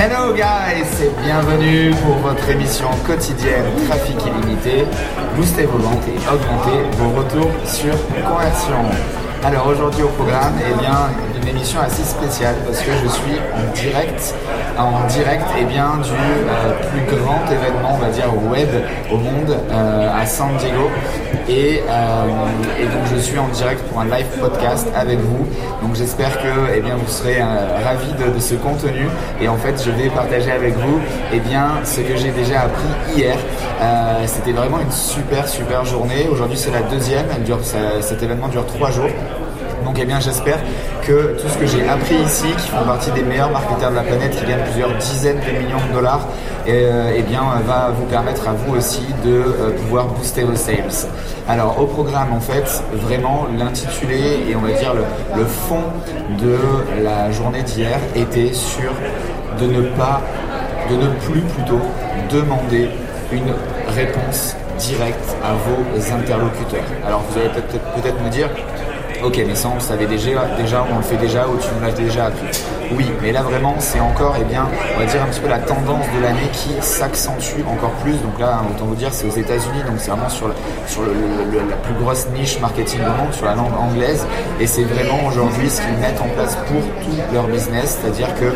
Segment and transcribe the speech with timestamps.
[0.00, 4.84] Hello guys et bienvenue pour votre émission quotidienne Trafic illimité.
[5.34, 8.76] Boostez vos ventes et augmentez vos retours sur conversion.
[9.42, 11.10] Alors aujourd'hui au programme, eh bien,
[11.48, 14.34] une émission assez spéciale parce que je suis en direct,
[14.78, 18.68] en direct eh bien, du euh, plus grand événement, on va dire, web
[19.10, 20.90] au monde euh, à San Diego.
[21.48, 22.24] Et, euh,
[22.78, 25.46] et, donc je suis en direct pour un live podcast avec vous.
[25.80, 29.06] Donc j'espère que eh bien, vous serez ravis de, de, ce contenu.
[29.40, 31.00] Et en fait, je vais partager avec vous
[31.32, 33.36] eh bien, ce que j'ai déjà appris hier.
[34.26, 36.28] C'était vraiment une super super journée.
[36.30, 37.24] Aujourd'hui c'est la deuxième.
[37.34, 37.60] Elle dure,
[38.00, 39.08] cet événement dure trois jours.
[39.84, 40.58] Donc eh bien j'espère
[41.02, 44.02] que tout ce que j'ai appris ici, qui font partie des meilleurs marketeurs de la
[44.02, 46.26] planète, qui gagnent plusieurs dizaines de millions de dollars,
[46.68, 51.08] euh, eh bien va vous permettre à vous aussi de euh, pouvoir booster vos sales.
[51.48, 55.82] Alors au programme en fait, vraiment l'intitulé et on va dire le, fond
[56.38, 56.58] de
[57.02, 58.92] la journée d'hier était sur
[59.58, 60.20] de ne pas,
[60.90, 61.80] de ne plus plutôt
[62.30, 62.90] demander
[63.32, 63.54] une
[63.94, 66.84] réponse directe à vos interlocuteurs.
[67.06, 68.48] Alors vous allez peut-être peut me dire,
[69.24, 71.84] Ok, mais ça on le savait déjà, déjà, on le fait déjà ou tu nous
[71.84, 72.46] l'as déjà appris.
[72.96, 75.58] Oui, mais là vraiment c'est encore, eh bien, on va dire un petit peu la
[75.58, 78.12] tendance de l'année qui s'accentue encore plus.
[78.12, 82.28] Donc là, autant vous dire, c'est aux États-Unis, donc c'est vraiment sur, la plus grosse
[82.28, 84.24] niche marketing au monde, sur la langue anglaise.
[84.60, 88.54] Et c'est vraiment aujourd'hui ce qu'ils mettent en place pour tout leur business, c'est-à-dire que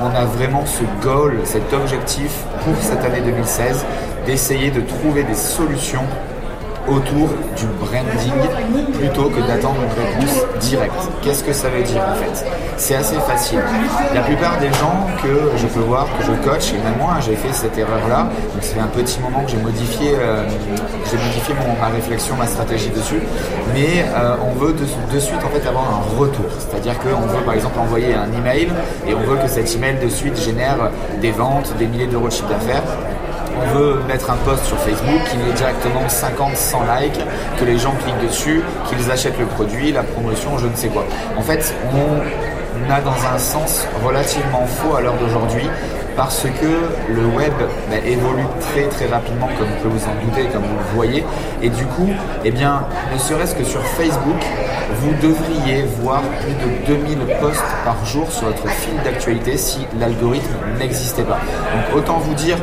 [0.00, 2.32] on a vraiment ce goal, cet objectif
[2.64, 3.84] pour cette année 2016
[4.26, 6.04] d'essayer de trouver des solutions
[6.88, 8.32] autour du branding
[8.94, 11.08] plutôt que d'attendre une réponse directe.
[11.22, 12.46] Qu'est-ce que ça veut dire en fait?
[12.76, 13.60] C'est assez facile.
[14.14, 17.36] La plupart des gens que je peux voir, que je coach, et même moi j'ai
[17.36, 22.34] fait cette erreur-là, donc ça un petit moment que j'ai modifié, euh, modifié ma réflexion,
[22.36, 23.20] ma stratégie dessus,
[23.74, 26.46] mais euh, on veut de, de, suite en fait avoir un retour.
[26.58, 28.68] C'est-à-dire qu'on veut par exemple envoyer un email
[29.06, 32.32] et on veut que cet email de suite génère des ventes, des milliers d'euros de
[32.32, 32.82] chiffre d'affaires
[33.74, 37.20] veut mettre un post sur Facebook qui ait directement 50, 100 likes,
[37.58, 41.04] que les gens cliquent dessus, qu'ils achètent le produit, la promotion, je ne sais quoi.
[41.36, 45.68] En fait, on a dans un sens relativement faux à l'heure d'aujourd'hui
[46.16, 47.52] parce que le web
[47.88, 51.24] bah, évolue très très rapidement comme vous pouvez vous en douter, comme vous le voyez.
[51.62, 52.10] Et du coup,
[52.44, 54.42] eh bien, ne serait-ce que sur Facebook,
[55.00, 60.52] vous devriez voir plus de 2000 posts par jour sur votre fil d'actualité si l'algorithme
[60.78, 61.38] n'existait pas.
[61.74, 62.58] Donc autant vous dire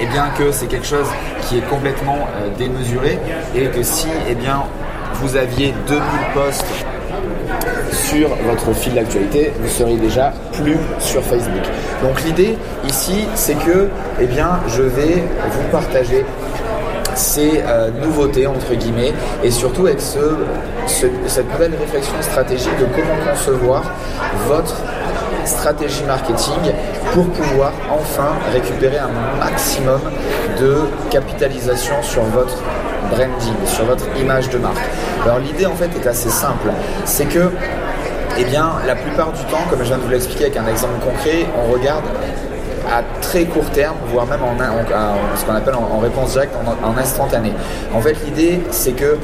[0.00, 1.06] et bien que c'est quelque chose
[1.42, 3.18] qui est complètement euh, démesuré
[3.54, 4.62] et que si eh bien,
[5.14, 6.00] vous aviez 2000
[6.34, 6.66] postes
[7.92, 11.62] sur votre fil d'actualité, vous seriez déjà plus sur Facebook.
[12.02, 12.56] Donc l'idée
[12.86, 13.88] ici, c'est que
[14.20, 16.24] eh bien, je vais vous partager
[17.14, 19.12] ces euh, nouveautés entre guillemets
[19.42, 20.18] et surtout avec ce,
[20.86, 23.84] cette nouvelle réflexion stratégique de comment concevoir
[24.48, 24.74] votre
[25.46, 26.72] stratégie marketing
[27.12, 30.00] pour pouvoir enfin récupérer un maximum
[30.60, 30.78] de
[31.10, 32.56] capitalisation sur votre
[33.10, 34.78] branding, sur votre image de marque.
[35.24, 36.68] Alors l'idée en fait est assez simple,
[37.04, 37.50] c'est que
[38.36, 40.98] eh bien, la plupart du temps, comme je viens de vous l'expliquer avec un exemple
[41.04, 42.04] concret, on regarde
[42.92, 46.98] à très court terme, voire même en, ce qu'on appelle en, réponse directe, en, en
[46.98, 47.52] instantané.
[47.94, 49.18] En fait, l'idée, c'est que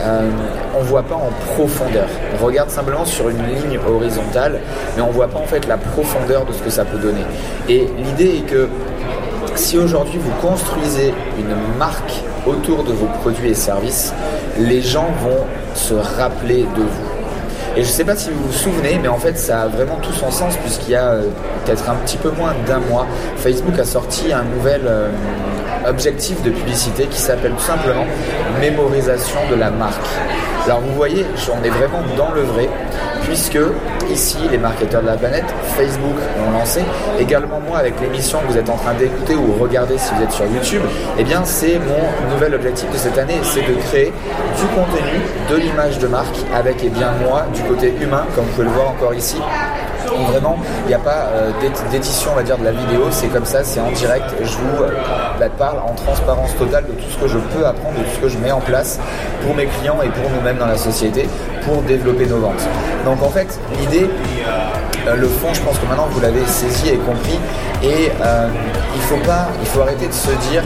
[0.00, 0.30] euh,
[0.76, 2.08] on ne voit pas en profondeur.
[2.40, 4.60] On regarde simplement sur une ligne horizontale,
[4.96, 7.22] mais on ne voit pas en fait la profondeur de ce que ça peut donner.
[7.68, 8.68] Et l'idée est que
[9.54, 14.14] si aujourd'hui vous construisez une marque autour de vos produits et services,
[14.58, 15.44] les gens vont
[15.74, 17.19] se rappeler de vous.
[17.76, 19.96] Et je ne sais pas si vous vous souvenez, mais en fait ça a vraiment
[20.02, 21.22] tout son sens puisqu'il y a euh,
[21.64, 25.08] peut-être un petit peu moins d'un mois, Facebook a sorti un nouvel euh,
[25.86, 28.04] objectif de publicité qui s'appelle tout simplement
[28.60, 30.06] mémorisation de la marque.
[30.66, 32.68] Alors vous voyez, on est vraiment dans le vrai,
[33.30, 33.58] puisque
[34.10, 35.44] ici, les marketeurs de la planète,
[35.76, 36.80] Facebook l'ont lancé,
[37.20, 40.32] également moi avec l'émission que vous êtes en train d'écouter ou regarder si vous êtes
[40.32, 40.82] sur YouTube,
[41.16, 44.12] eh bien c'est mon nouvel objectif de cette année, c'est de créer
[44.56, 48.50] du contenu, de l'image de marque, avec eh bien moi, du côté humain, comme vous
[48.50, 49.36] pouvez le voir encore ici,
[50.18, 51.50] vraiment, il n'y a pas euh,
[51.90, 53.06] d'édition, on va dire, de la vidéo.
[53.10, 54.26] C'est comme ça, c'est en direct.
[54.40, 58.04] Je vous euh, parle en transparence totale de tout ce que je peux apprendre, de
[58.04, 58.98] tout ce que je mets en place
[59.44, 61.28] pour mes clients et pour nous-mêmes dans la société
[61.64, 62.66] pour développer nos ventes.
[63.04, 64.08] Donc en fait, l'idée,
[65.06, 67.38] euh, le fond, je pense que maintenant vous l'avez saisi et compris.
[67.82, 68.10] Et
[68.94, 70.62] il faut pas, il faut arrêter de se dire,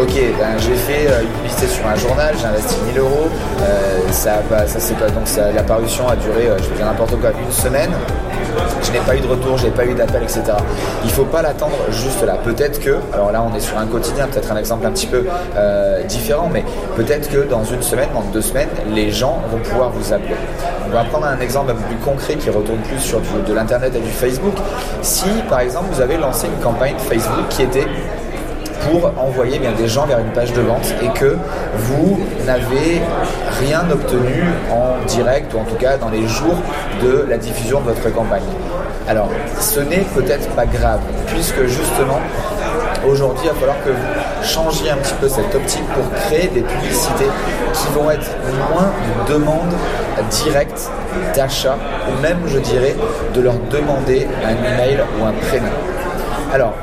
[0.00, 3.28] ok, ben, j'ai fait une publicité sur un journal, j'ai investi 1000 euros,
[4.10, 4.36] ça,
[4.66, 7.90] ça c'est donc la parution a duré, je vais dire n'importe quoi, une semaine
[8.84, 10.42] je n'ai pas eu de retour, je n'ai pas eu d'appel, etc.
[11.02, 12.36] Il ne faut pas l'attendre juste là.
[12.44, 15.24] Peut-être que, alors là on est sur un quotidien, peut-être un exemple un petit peu
[15.56, 16.64] euh, différent, mais
[16.96, 20.36] peut-être que dans une semaine, dans deux semaines, les gens vont pouvoir vous appeler.
[20.86, 23.94] on va prendre un exemple un peu plus concret qui retourne plus sur de l'internet
[23.96, 24.54] et du Facebook.
[25.02, 27.86] Si par exemple vous avez lancé une campagne Facebook qui était
[28.80, 31.36] pour envoyer bien des gens vers une page de vente et que
[31.76, 33.00] vous n'avez
[33.60, 36.56] rien obtenu en direct ou en tout cas dans les jours
[37.02, 38.42] de la diffusion de votre campagne.
[39.08, 39.28] Alors,
[39.60, 42.20] ce n'est peut-être pas grave puisque justement
[43.06, 46.62] aujourd'hui, il va falloir que vous changiez un petit peu cette optique pour créer des
[46.62, 47.28] publicités
[47.72, 48.30] qui vont être
[48.72, 49.72] moins une demande
[50.30, 50.90] directe
[51.34, 51.76] d'achat
[52.08, 52.94] ou même, je dirais,
[53.34, 55.72] de leur demander un email ou un prénom.
[56.52, 56.74] Alors,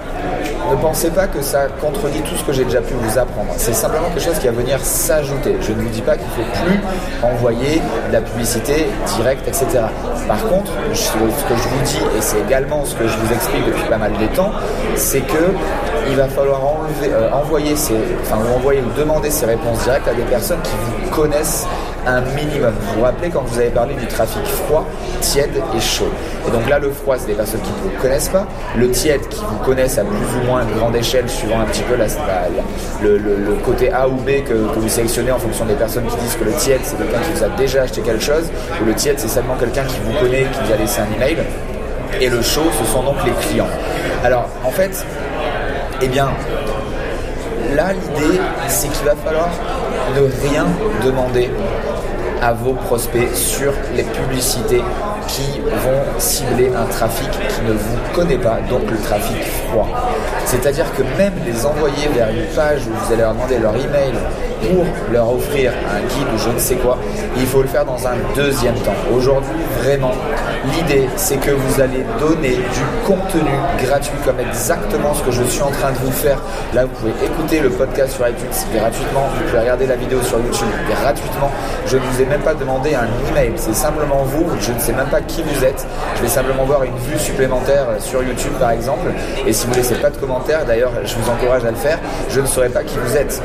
[0.69, 3.53] ne pensez pas que ça contredit tout ce que j'ai déjà pu vous apprendre.
[3.57, 5.55] C'est simplement quelque chose qui va venir s'ajouter.
[5.61, 6.79] Je ne vous dis pas qu'il ne faut plus
[7.23, 8.87] envoyer de la publicité
[9.17, 9.83] directe, etc.
[10.27, 13.65] Par contre, ce que je vous dis, et c'est également ce que je vous explique
[13.65, 14.51] depuis pas mal de temps,
[14.95, 15.53] c'est que
[16.09, 16.61] il va falloir
[17.03, 17.75] euh, envoyer
[18.55, 21.65] envoyer ou demander ces réponses directes à des personnes qui vous connaissent
[22.07, 22.73] un minimum.
[22.79, 24.85] Vous vous rappelez quand vous avez parlé du trafic froid,
[25.21, 26.09] tiède et chaud.
[26.47, 28.47] Et donc là, le froid, c'est des personnes qui ne vous connaissent pas.
[28.75, 31.95] Le tiède, qui vous connaissent à plus ou moins grande échelle, suivant un petit peu
[31.95, 32.07] la,
[33.01, 36.45] le, côté A ou B que, vous sélectionnez en fonction des personnes qui disent que
[36.45, 38.49] le tiède, c'est quelqu'un qui vous a déjà acheté quelque chose,
[38.81, 41.37] ou le tiède, c'est seulement quelqu'un qui vous connaît, qui vous a laissé un email.
[42.19, 43.69] Et le chaud, ce sont donc les clients.
[44.23, 45.05] Alors, en fait,
[46.01, 46.29] eh bien,
[47.75, 49.49] là, l'idée, c'est qu'il va falloir
[50.15, 50.65] ne rien
[51.05, 51.49] demander
[52.41, 54.81] à vos prospects sur les publicités
[55.27, 59.37] qui vont cibler un trafic qui ne vous connaît pas, donc le trafic
[59.69, 59.87] froid.
[60.45, 64.13] C'est-à-dire que même les envoyer vers une page où vous allez leur demander leur email
[64.61, 66.97] pour leur offrir un guide ou je ne sais quoi,
[67.37, 68.95] il faut le faire dans un deuxième temps.
[69.15, 69.49] Aujourd'hui,
[69.81, 70.13] vraiment,
[70.73, 73.49] l'idée, c'est que vous allez donner du contenu
[73.83, 76.37] gratuit, comme exactement ce que je suis en train de vous faire.
[76.73, 80.37] Là, vous pouvez écouter le podcast sur iTunes gratuitement, vous pouvez regarder la vidéo sur
[80.37, 81.51] YouTube gratuitement.
[81.87, 84.93] Je ne vous ai même pas demandé un email, c'est simplement vous, je ne sais
[84.93, 85.85] même qui vous êtes.
[86.15, 89.07] Je vais simplement voir une vue supplémentaire sur YouTube, par exemple.
[89.45, 91.99] Et si vous ne laissez pas de commentaires, d'ailleurs, je vous encourage à le faire,
[92.29, 93.41] je ne saurai pas qui vous êtes.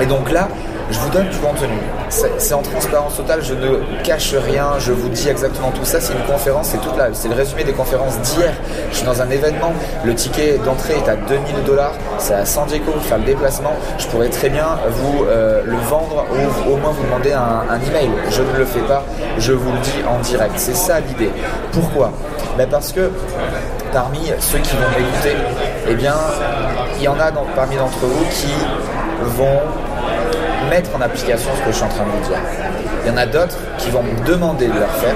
[0.00, 0.48] Et donc là,
[0.92, 1.78] je vous donne du contenu.
[2.10, 6.00] C'est en transparence totale, je ne cache rien, je vous dis exactement tout ça.
[6.00, 8.52] C'est une conférence, c'est toute c'est le résumé des conférences d'hier.
[8.90, 9.72] Je suis dans un événement,
[10.04, 13.72] le ticket d'entrée est à 2000 dollars, c'est à San Diego, faire le déplacement.
[13.98, 18.10] Je pourrais très bien vous euh, le vendre ou au moins vous demander un, email.
[18.30, 19.04] Je ne le fais pas,
[19.38, 20.52] je vous le dis en direct.
[20.56, 21.30] C'est ça l'idée.
[21.72, 22.12] Pourquoi?
[22.58, 23.10] Ben Parce que
[23.92, 25.36] parmi ceux qui vont m'écouter,
[25.88, 26.14] eh bien,
[26.98, 28.52] il y en a parmi d'entre vous qui
[29.36, 29.60] vont
[30.72, 32.38] mettre en application ce que je suis en train de vous dire.
[33.04, 35.14] Il y en a d'autres qui vont me demander de le faire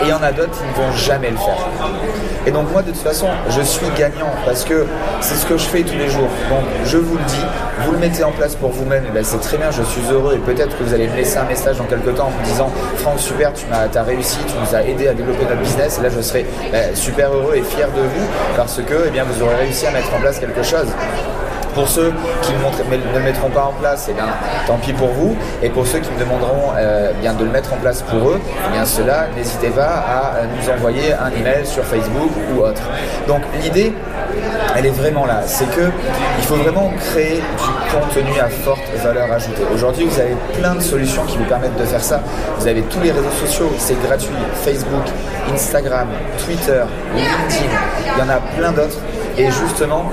[0.00, 1.66] et il y en a d'autres qui ne vont jamais le faire.
[2.46, 4.84] Et donc moi de toute façon je suis gagnant parce que
[5.22, 6.28] c'est ce que je fais tous les jours.
[6.50, 7.46] Donc je vous le dis,
[7.86, 10.38] vous le mettez en place pour vous-même, ben, c'est très bien, je suis heureux et
[10.38, 13.20] peut-être que vous allez me laisser un message dans quelques temps en me disant Franck
[13.20, 16.20] super, tu as, réussi, tu nous as aidé à développer notre business et là je
[16.20, 19.86] serai ben, super heureux et fier de vous parce que eh bien, vous aurez réussi
[19.86, 20.88] à mettre en place quelque chose.
[21.74, 22.12] Pour ceux
[22.42, 24.26] qui ne le mettront pas en place, eh bien,
[24.66, 25.36] tant pis pour vous.
[25.62, 28.40] Et pour ceux qui me demanderont euh, bien de le mettre en place pour eux,
[28.68, 32.82] eh bien cela, n'hésitez pas à euh, nous envoyer un email sur Facebook ou autre.
[33.26, 33.92] Donc l'idée,
[34.76, 35.42] elle est vraiment là.
[35.46, 35.90] C'est que
[36.38, 39.62] il faut vraiment créer du contenu à forte valeur ajoutée.
[39.72, 42.20] Aujourd'hui, vous avez plein de solutions qui vous permettent de faire ça.
[42.58, 44.34] Vous avez tous les réseaux sociaux, c'est gratuit.
[44.64, 45.04] Facebook,
[45.52, 46.08] Instagram,
[46.44, 46.82] Twitter,
[47.14, 47.70] LinkedIn,
[48.14, 48.98] il y en a plein d'autres.
[49.36, 50.10] Et justement,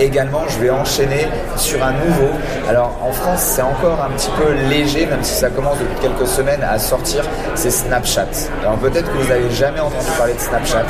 [0.00, 2.30] également, je vais enchaîner sur un nouveau.
[2.68, 6.26] Alors en France, c'est encore un petit peu léger, même si ça commence depuis quelques
[6.26, 8.26] semaines à sortir, c'est Snapchat.
[8.62, 10.86] Alors peut-être que vous n'avez jamais entendu parler de Snapchat.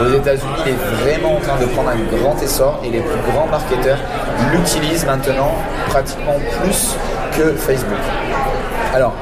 [0.00, 3.32] Aux États-Unis, il est vraiment en train de prendre un grand essor et les plus
[3.32, 3.98] grands marketeurs
[4.52, 5.52] l'utilisent maintenant
[5.88, 6.96] pratiquement plus
[7.36, 7.98] que Facebook.
[8.94, 9.12] Alors,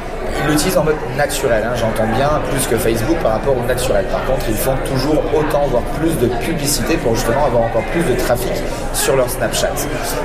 [0.42, 4.04] ils l'utilisent en mode naturel, hein, j'entends bien, plus que Facebook par rapport au naturel.
[4.06, 8.02] Par contre, ils font toujours autant, voire plus de publicité pour justement avoir encore plus
[8.02, 8.52] de trafic
[8.92, 9.70] sur leur Snapchat.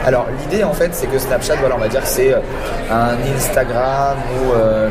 [0.06, 2.40] Alors l'idée en fait, c'est que Snapchat, voilà, on va dire que c'est euh,
[2.92, 4.90] un Instagram ou euh,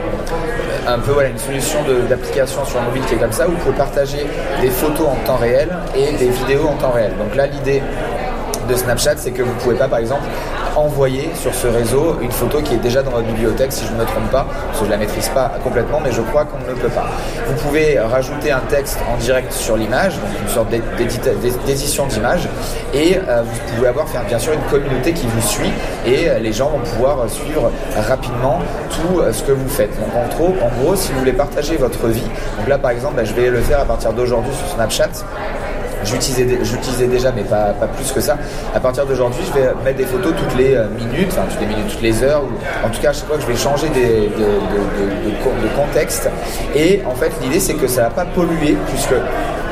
[0.86, 1.78] un peu voilà, une solution
[2.08, 4.26] d'application sur mobile qui est comme ça, où vous pouvez partager
[4.60, 7.12] des photos en temps réel et des vidéos en temps réel.
[7.18, 7.82] Donc là, l'idée
[8.68, 10.24] de Snapchat, c'est que vous ne pouvez pas, par exemple,
[10.76, 13.98] envoyer sur ce réseau une photo qui est déjà dans votre bibliothèque, si je ne
[13.98, 16.58] me trompe pas, parce que je ne la maîtrise pas complètement, mais je crois qu'on
[16.58, 17.06] ne peut pas.
[17.46, 20.68] Vous pouvez rajouter un texte en direct sur l'image, donc une sorte
[21.66, 22.48] d'édition d'image,
[22.94, 25.72] et euh, vous pouvez avoir bien sûr une communauté qui vous suit,
[26.06, 29.98] et les gens vont pouvoir suivre rapidement tout euh, ce que vous faites.
[29.98, 32.28] Donc en gros, en gros si vous voulez partager votre vie,
[32.58, 35.24] donc là par exemple, bah, je vais le faire à partir d'aujourd'hui sur Snapchat,
[36.06, 38.36] j'utilisais déjà, mais pas, pas plus que ça.
[38.74, 41.66] À partir d'aujourd'hui, je vais mettre des photos toutes les euh, minutes, enfin toutes les
[41.66, 43.88] minutes, toutes les heures, ou en tout cas à chaque fois que je vais changer
[43.88, 46.28] de, de, contexte.
[46.74, 49.14] Et en fait, l'idée c'est que ça va pas polluer, puisque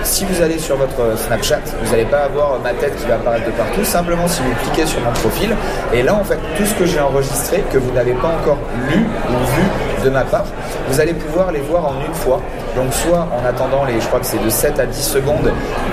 [0.03, 3.47] si vous allez sur votre Snapchat, vous n'allez pas avoir ma tête qui va apparaître
[3.47, 3.85] de partout.
[3.85, 5.51] Simplement, si vous cliquez sur mon profil,
[5.95, 8.59] et là, en fait, tout ce que j'ai enregistré, que vous n'avez pas encore
[8.91, 10.45] lu ou vu de ma part,
[10.89, 12.41] vous allez pouvoir les voir en une fois.
[12.77, 15.51] Donc, soit en attendant les, je crois que c'est de 7 à 10 secondes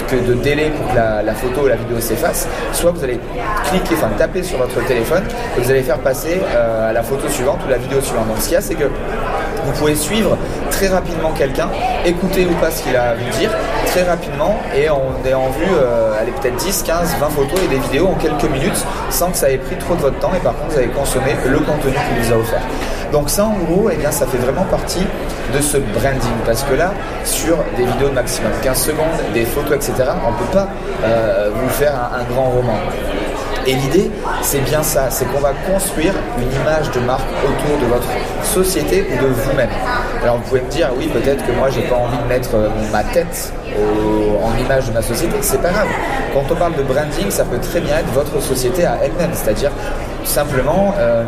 [0.09, 3.19] que de délai pour que la, photo ou la vidéo s'efface, soit vous allez
[3.65, 5.23] cliquer, enfin taper sur votre téléphone
[5.57, 8.27] et vous allez faire passer euh, à la photo suivante ou la vidéo suivante.
[8.27, 8.89] Donc, ce qu'il y a, c'est que
[9.65, 10.37] vous pouvez suivre
[10.71, 11.69] très rapidement quelqu'un,
[12.05, 13.51] écouter ou pas ce qu'il a à vous dire
[13.85, 18.07] très rapidement et en vue, euh, allez peut-être 10, 15, 20 photos et des vidéos
[18.07, 20.71] en quelques minutes sans que ça ait pris trop de votre temps et par contre
[20.71, 22.61] vous avez consommé le contenu qu'il vous a offert.
[23.11, 25.05] Donc ça en gros, eh ça fait vraiment partie
[25.53, 26.93] de ce branding parce que là,
[27.25, 30.67] sur des vidéos de maximum 15 secondes, des photos, etc., on ne peut pas
[31.03, 32.77] euh, vous faire un grand roman.
[33.67, 34.09] Et l'idée,
[34.41, 38.07] c'est bien ça, c'est qu'on va construire une image de marque autour de votre
[38.43, 39.69] société ou de vous-même.
[40.23, 42.69] Alors vous pouvez me dire, oui, peut-être que moi j'ai pas envie de mettre euh,
[42.91, 43.53] ma tête
[44.43, 45.87] en image de ma société, c'est pas grave.
[46.33, 49.71] Quand on parle de branding, ça peut très bien être votre société à elle-même, c'est-à-dire
[50.23, 51.23] simplement euh,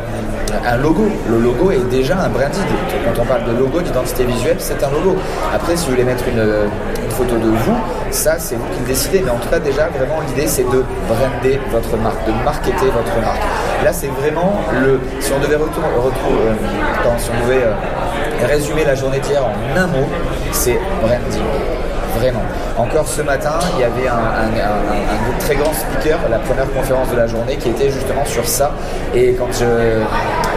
[0.66, 1.08] un logo.
[1.30, 2.64] Le logo est déjà un branding.
[3.06, 5.16] Quand on parle de logo, d'identité visuelle, c'est un logo.
[5.54, 6.40] Après, si vous voulez mettre une,
[7.14, 7.78] photo de vous,
[8.12, 9.22] ça c'est vous qui le décidez.
[9.24, 13.16] Mais en tout cas, déjà, vraiment, l'idée c'est de brander votre marque, de marketer votre
[13.22, 13.42] marque.
[13.84, 15.00] Là, c'est vraiment le.
[15.20, 16.54] Si on devait retourner, euh,
[17.18, 20.08] si on devait euh, résumer la journée d'hier en un mot,
[20.52, 21.44] c'est branding
[22.18, 22.42] vraiment.
[22.78, 27.28] Encore ce matin, il y avait un, très grand speaker, la première conférence de la
[27.28, 28.72] journée, qui était justement sur ça.
[29.14, 30.02] Et quand je,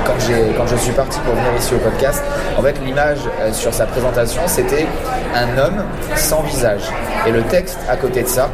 [0.06, 0.14] quand,
[0.56, 2.22] quand je suis parti pour venir ici au podcast,
[2.56, 4.86] en fait, l'image euh, sur sa présentation, c'était
[5.34, 5.84] un homme
[6.14, 6.82] sans visage.
[7.26, 8.48] Et le texte à côté de ça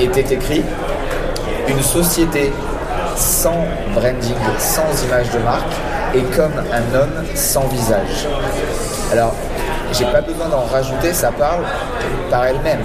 [0.00, 0.62] était écrit
[1.68, 2.52] Une société
[3.16, 5.72] sans branding, sans image de marque,
[6.14, 8.26] et comme un homme sans visage.
[9.12, 9.34] Alors,
[9.92, 11.64] j'ai pas besoin d'en rajouter, ça parle
[12.30, 12.80] par elle-même.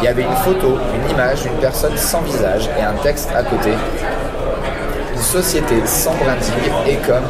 [0.00, 3.42] Il y avait une photo, une image, une personne sans visage et un texte à
[3.42, 3.70] côté.
[5.14, 7.24] Une société sans branding et comme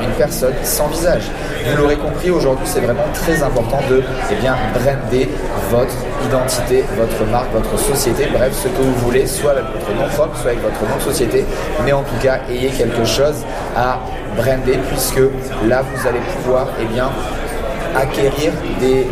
[0.00, 1.24] une personne sans visage.
[1.68, 5.28] Vous l'aurez compris, aujourd'hui c'est vraiment très important de eh bien, brander
[5.70, 10.08] votre identité, votre marque, votre société, bref, ce que vous voulez, soit avec votre nom
[10.14, 11.44] propre, soit avec votre nom de société,
[11.84, 13.44] mais en tout cas, ayez quelque chose
[13.76, 13.98] à
[14.36, 15.22] brander puisque
[15.66, 17.10] là, vous allez pouvoir eh bien,
[17.96, 19.06] acquérir des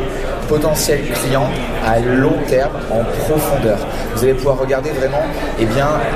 [0.48, 1.48] potentiels clients
[1.86, 3.78] à long terme, en profondeur.
[4.14, 5.22] Vous allez pouvoir regarder vraiment
[5.58, 5.66] eh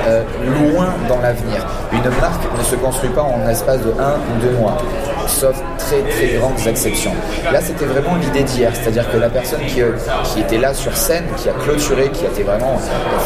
[0.06, 0.22] euh,
[0.60, 1.66] loin dans l'avenir.
[1.92, 4.76] Une marque ne se construit pas en espace de un ou deux mois,
[5.28, 7.12] sauf très très grandes exceptions.
[7.52, 9.92] Là, c'était vraiment l'idée d'hier, c'est-à-dire que la personne qui, euh,
[10.37, 12.78] était là sur scène, qui a clôturé, qui a été vraiment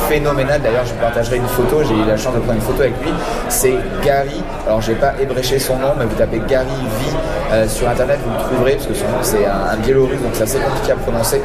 [0.08, 3.00] phénoménal, d'ailleurs je partagerai une photo, j'ai eu la chance de prendre une photo avec
[3.02, 3.10] lui,
[3.48, 7.16] c'est Gary, alors je n'ai pas ébréché son nom, mais vous tapez Gary V
[7.52, 10.32] euh, sur internet, vous le trouverez, parce que son nom c'est un, un biélorusse, donc
[10.34, 11.40] c'est assez compliqué à prononcer.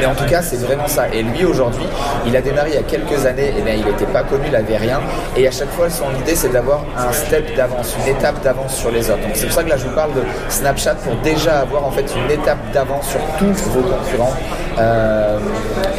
[0.00, 1.08] Mais en tout cas, c'est vraiment ça.
[1.12, 1.84] Et lui, aujourd'hui,
[2.26, 4.44] il a démarré il y a quelques années, et eh bien, il n'était pas connu,
[4.46, 5.00] il n'avait rien.
[5.36, 8.90] Et à chaque fois, son idée, c'est d'avoir un step d'avance, une étape d'avance sur
[8.90, 9.22] les autres.
[9.22, 11.90] Donc, c'est pour ça que là, je vous parle de Snapchat pour déjà avoir en
[11.90, 14.34] fait une étape d'avance sur tous vos concurrents
[14.78, 15.38] euh,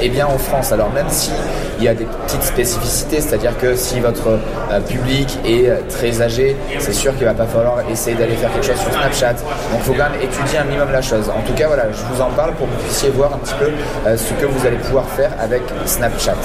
[0.02, 0.72] eh bien en France.
[0.72, 1.32] Alors même si
[1.78, 4.40] il y a des petites spécificités, c'est-à-dire que si votre
[4.72, 8.52] euh, public est euh, très âgé, c'est sûr qu'il va pas falloir essayer d'aller faire
[8.54, 9.34] quelque chose sur Snapchat.
[9.34, 11.30] Donc il faut quand même étudier un minimum la chose.
[11.30, 13.49] En tout cas, voilà, je vous en parle pour que vous puissiez voir un petit
[13.56, 13.72] peu
[14.16, 16.36] ce que vous allez pouvoir faire avec Snapchat.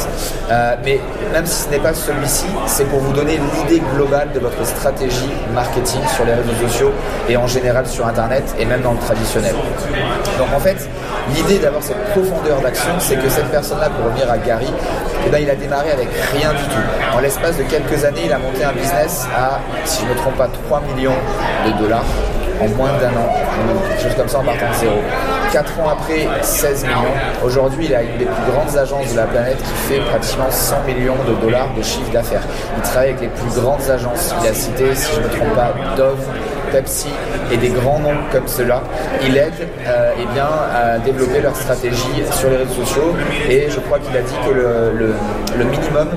[0.85, 1.01] mais
[1.33, 5.31] même si ce n'est pas celui-ci, c'est pour vous donner l'idée globale de votre stratégie
[5.55, 6.93] marketing sur les réseaux sociaux
[7.29, 9.55] et en général sur Internet et même dans le traditionnel.
[10.39, 10.77] Donc en fait,
[11.35, 14.69] l'idée d'avoir cette profondeur d'action, c'est que cette personne-là, pour revenir à Gary,
[15.27, 17.17] eh ben, il a démarré avec rien du tout.
[17.17, 20.17] En l'espace de quelques années, il a monté un business à, si je ne me
[20.17, 21.17] trompe pas, 3 millions
[21.67, 22.05] de dollars
[22.61, 23.29] en moins d'un an,
[23.89, 24.97] quelque chose comme ça en partant de zéro.
[25.53, 26.97] Quatre ans après, 16 millions.
[27.45, 30.77] Aujourd'hui, il a une des plus grandes agences de la planète qui fait pratiquement 100
[30.87, 32.43] millions de dollars de chiffre d'affaires.
[32.77, 34.35] Il travaille avec les plus grandes agences.
[34.43, 36.19] Il a cité, si je ne me trompe pas, Dove,
[36.73, 37.09] Pepsi
[37.53, 38.83] et des grands noms comme cela,
[39.25, 43.15] il aide euh, eh bien, à développer leur stratégie sur les réseaux sociaux.
[43.49, 45.15] Et je crois qu'il a dit que le,
[45.57, 46.09] le minimum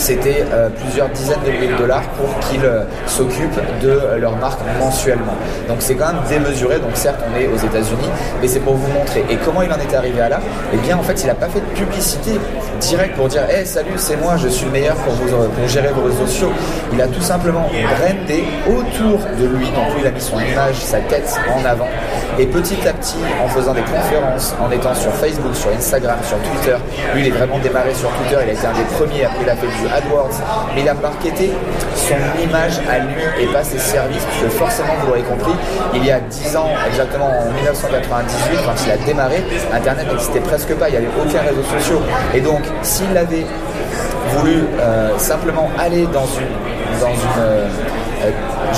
[0.00, 4.60] c'était euh, plusieurs dizaines de milliers de dollars pour qu'ils euh, s'occupent de leur marque
[4.78, 5.34] mensuellement.
[5.68, 8.08] Donc c'est quand même démesuré, donc certes on est aux États-Unis,
[8.40, 9.24] mais c'est pour vous montrer.
[9.30, 10.40] Et comment il en est arrivé à là?
[10.72, 12.32] Eh bien en fait il n'a pas fait de publicité
[12.80, 15.88] directe pour dire Hey salut c'est moi, je suis le meilleur pour, vous, pour gérer
[15.88, 16.52] vos réseaux sociaux.
[16.92, 20.76] Il a tout simplement brandé autour de lui, donc lui il a mis son image,
[20.76, 21.88] sa tête en avant.
[22.38, 26.38] Et petit à petit, en faisant des conférences, en étant sur Facebook, sur Instagram, sur
[26.38, 26.76] Twitter,
[27.14, 29.50] lui il est vraiment démarré sur Twitter, il a été un des premiers, après il
[29.50, 30.34] a fait du AdWords,
[30.74, 31.50] mais il a marketé
[31.94, 35.52] son image à lui et pas ses services, parce que forcément, vous l'aurez compris,
[35.94, 39.42] il y a 10 ans, exactement en 1998, quand il a démarré,
[39.72, 41.98] Internet n'existait presque pas, il n'y avait aucun réseau social.
[42.34, 43.46] Et donc, s'il avait
[44.36, 47.68] voulu euh, simplement aller dans une, dans une euh,
[48.24, 48.30] euh,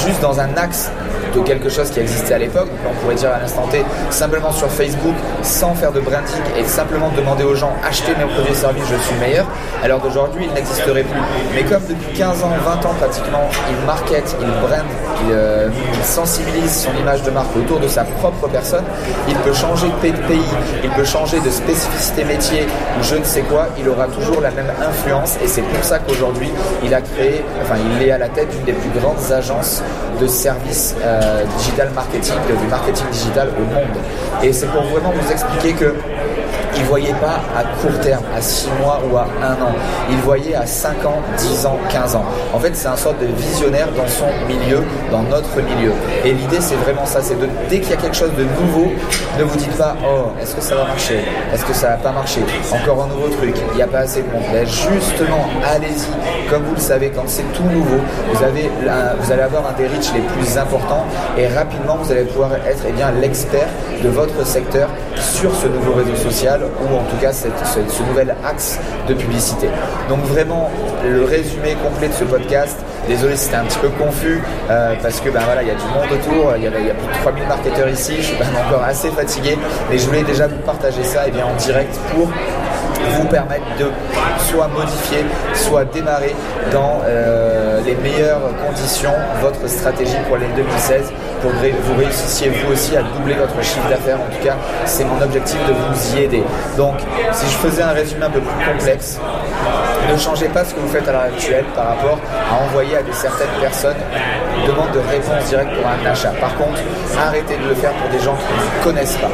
[0.06, 0.90] juste dans un axe
[1.34, 2.68] de quelque chose qui existait à l'époque.
[2.88, 7.10] On pourrait dire à l'instant T, simplement sur Facebook, sans faire de branding et simplement
[7.16, 9.46] demander aux gens achetez mes produits et services, je suis meilleur.
[9.82, 11.20] Alors d'aujourd'hui, il n'existerait plus.
[11.54, 14.84] Mais comme depuis 15 ans, 20 ans pratiquement, il market, il brand,
[15.30, 18.84] euh, il, sensibilise son image de marque autour de sa propre personne,
[19.28, 20.40] il peut changer de pays,
[20.82, 22.66] il peut changer de spécificité métier
[22.98, 26.00] ou je ne sais quoi, il aura toujours la même influence et c'est pour ça
[26.00, 26.50] qu'aujourd'hui,
[26.84, 29.82] il a créé, enfin il est à la tête d'une des plus grandes agences
[30.20, 31.21] de services euh,
[31.58, 33.96] digital marketing, du marketing digital au monde.
[34.42, 35.94] Et c'est pour vraiment vous expliquer que
[36.98, 39.74] il ne pas à court terme, à 6 mois ou à 1 an.
[40.10, 42.24] Il voyait à 5 ans, 10 ans, 15 ans.
[42.52, 45.92] En fait, c'est un sorte de visionnaire dans son milieu, dans notre milieu.
[46.24, 47.20] Et l'idée, c'est vraiment ça.
[47.22, 48.92] C'est de, dès qu'il y a quelque chose de nouveau,
[49.38, 51.20] ne vous dites pas, oh, est-ce que ça va marcher?
[51.52, 52.40] Est-ce que ça va pas marcher
[52.72, 53.54] Encore un nouveau truc.
[53.72, 54.44] Il n'y a pas assez de monde.
[54.64, 56.48] justement, allez-y.
[56.50, 57.98] Comme vous le savez, quand c'est tout nouveau,
[58.32, 58.70] vous, avez
[59.20, 61.04] vous allez avoir un des reach les plus importants
[61.38, 63.68] et rapidement, vous allez pouvoir être eh bien, l'expert
[64.02, 68.78] de votre secteur sur ce nouveau réseau social ou en tout cas ce nouvel axe
[69.08, 69.68] de publicité.
[70.08, 70.70] Donc vraiment
[71.04, 72.78] le résumé complet de ce podcast.
[73.08, 75.84] Désolé c'était un petit peu confus euh, parce que ben voilà il y a du
[75.86, 78.36] monde autour, il y, a, plus de 3000 marketeurs ici, je suis
[78.66, 79.58] encore assez fatigué,
[79.90, 82.28] mais je voulais déjà vous partager ça eh bien, en direct pour
[83.16, 83.86] vous permettre de
[84.38, 86.34] soit modifier, soit démarrer
[86.72, 92.72] dans euh, les meilleures conditions votre stratégie pour l'année 2016 pour que vous réussissiez vous
[92.72, 94.18] aussi à doubler votre chiffre d'affaires.
[94.20, 96.42] En tout cas, c'est mon objectif de vous y aider.
[96.76, 96.94] Donc,
[97.32, 99.18] si je faisais un résumé un peu plus complexe,
[100.10, 102.18] ne changez pas ce que vous faites à l'heure actuelle par rapport
[102.50, 103.96] à envoyer à de certaines personnes
[104.66, 106.32] demande de réponse directe pour un achat.
[106.40, 106.78] Par contre,
[107.18, 109.30] arrêtez de le faire pour des gens qui ne connaissent pas.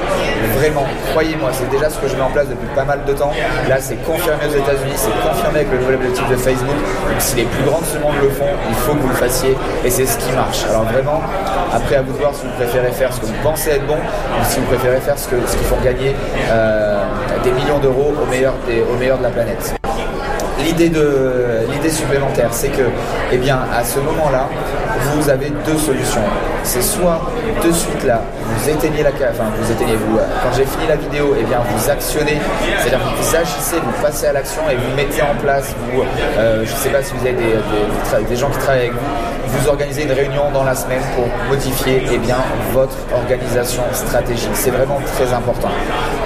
[0.58, 3.32] Vraiment, croyez-moi, c'est déjà ce que je mets en place depuis pas mal de temps.
[3.68, 6.76] Là, c'est confirmé aux États-Unis, c'est confirmé avec le nouvel objectif de Facebook.
[6.76, 9.14] Donc, si les plus grands de ce monde le font, il faut que vous le
[9.14, 10.64] fassiez et c'est ce qui marche.
[10.68, 11.20] Alors vraiment,
[11.72, 13.96] après à vous de voir si vous préférez faire ce que vous pensez être bon
[13.96, 16.14] ou si vous préférez faire ce, que, ce qui font gagner
[16.50, 17.04] euh,
[17.44, 18.54] des millions d'euros au meilleur,
[18.92, 19.74] au meilleur de la planète
[20.64, 20.90] l'idée
[21.70, 22.82] l'idée supplémentaire, c'est que,
[23.32, 24.48] eh bien, à ce moment-là,
[24.98, 26.22] vous avez deux solutions.
[26.62, 27.20] C'est soit
[27.64, 30.16] de suite là, vous éteignez la enfin vous éteignez vous.
[30.16, 32.38] Quand j'ai fini la vidéo, eh bien vous actionnez,
[32.78, 35.74] c'est-à-dire vous agissez, vous passez à l'action et vous mettez en place.
[35.92, 36.02] Vous,
[36.38, 39.38] euh, je ne sais pas si vous avez des, des gens qui travaillent avec vous
[39.48, 42.36] vous organisez une réunion dans la semaine pour modifier eh bien,
[42.72, 44.50] votre organisation stratégique.
[44.54, 45.70] C'est vraiment très important.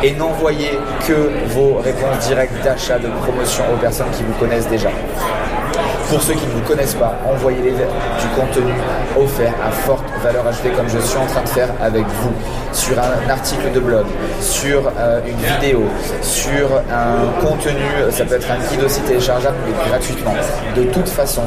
[0.02, 4.90] Et n'envoyez que vos réponses directes d'achat, de promotion aux personnes qui vous connaissent déjà.
[6.12, 8.70] Pour ceux qui ne vous connaissent pas, envoyez-les du contenu
[9.18, 12.32] offert à forte valeur ajoutée comme je suis en train de faire avec vous
[12.74, 14.04] sur un article de blog,
[14.42, 15.84] sur euh, une vidéo,
[16.20, 20.34] sur un contenu, ça peut être un guide aussi téléchargeable mais gratuitement.
[20.76, 21.44] De toute façon,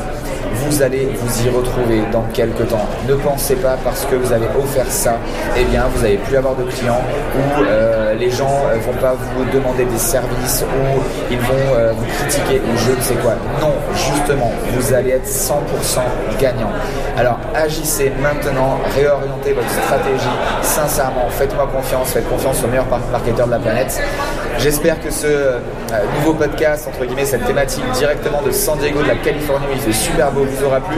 [0.56, 2.88] vous allez vous y retrouver dans quelques temps.
[3.08, 5.18] Ne pensez pas parce que vous avez offert ça,
[5.58, 7.02] eh bien vous n'allez plus avoir de clients
[7.36, 11.76] ou euh, les gens ne euh, vont pas vous demander des services ou ils vont
[11.76, 13.34] euh, vous critiquer ou je ne sais quoi.
[13.62, 15.60] Non, justement, vous allez être 100%
[16.39, 16.72] gagnant.
[17.18, 23.52] Alors agissez maintenant, réorientez votre stratégie sincèrement, faites-moi confiance, faites confiance au meilleur marketeur de
[23.52, 24.02] la planète.
[24.58, 25.28] J'espère que ce
[26.18, 29.80] nouveau podcast, entre guillemets, cette thématique directement de San Diego, de la Californie, où il
[29.80, 30.98] fait super beau, vous aura plu.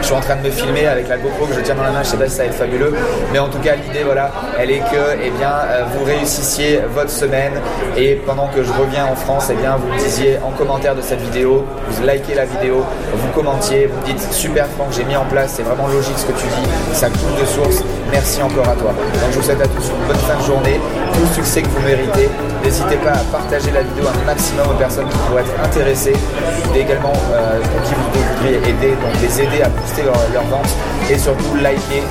[0.00, 1.90] Je suis en train de me filmer avec la GoPro que je tiens dans la
[1.90, 2.94] main, je sais pas si ça va être fabuleux,
[3.32, 7.10] mais en tout cas l'idée voilà, elle est que eh bien, euh, vous réussissiez votre
[7.10, 7.52] semaine
[7.96, 11.02] et pendant que je reviens en France, eh bien, vous me disiez en commentaire de
[11.02, 15.24] cette vidéo, vous likez la vidéo, vous commentiez, vous dites super Franck, j'ai mis en
[15.24, 18.74] place, c'est vraiment logique ce que tu dis, ça coule de source, merci encore à
[18.74, 18.90] toi.
[18.90, 20.80] Donc je vous souhaite à tous une bonne fin de journée,
[21.12, 22.28] tout le succès que vous méritez.
[22.62, 26.16] N'hésitez pas à partager la vidéo un maximum aux personnes qui pourraient être intéressées,
[26.74, 30.68] et également euh, qui vous voudriez aider, donc les aider à booster leur, vente
[31.10, 32.02] et surtout liker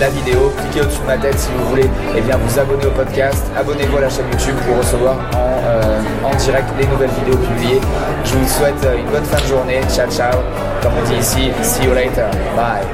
[0.00, 2.90] la vidéo, cliquez au-dessus de ma tête si vous voulez et bien, vous abonner au
[2.90, 7.80] podcast, abonnez-vous à la chaîne YouTube pour recevoir en, en direct les nouvelles vidéos publiées.
[8.24, 10.38] Je vous souhaite une bonne fin de journée, ciao ciao,
[10.82, 12.88] comme on dit ici, see you later, bye.